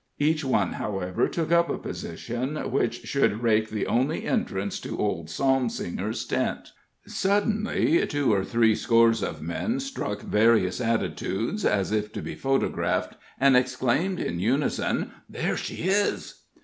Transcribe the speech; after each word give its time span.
Each 0.17 0.43
one, 0.43 0.73
however, 0.73 1.27
took 1.27 1.51
up 1.51 1.69
a 1.69 1.77
position 1.77 2.55
which 2.71 3.01
should 3.03 3.43
rake 3.43 3.69
the 3.69 3.85
only 3.85 4.25
entrance 4.25 4.79
to 4.79 4.97
old 4.97 5.27
Psalmsinger's 5.29 6.25
tent. 6.25 6.71
Suddenly, 7.05 8.07
two 8.07 8.33
or 8.33 8.43
three 8.43 8.73
scores 8.73 9.21
of 9.21 9.43
men 9.43 9.79
struck 9.79 10.21
various 10.23 10.81
attitudes, 10.81 11.63
as 11.65 11.91
if 11.91 12.11
to 12.13 12.21
be 12.23 12.33
photographed, 12.33 13.13
and 13.39 13.55
exclaimed 13.55 14.19
in 14.19 14.39
unison: 14.39 15.11
"There 15.29 15.55
she 15.55 15.83
is!" 15.83 16.45